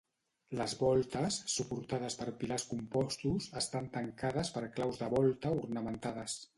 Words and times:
Les 0.59 0.71
voltes, 0.79 1.37
suportades 1.57 2.17
per 2.23 2.27
pilars 2.41 2.67
compostos, 2.71 3.51
estan 3.65 3.93
tancades 4.01 4.55
per 4.57 4.69
claus 4.79 5.03
de 5.07 5.15
volta 5.17 5.57
ornamentades. 5.65 6.45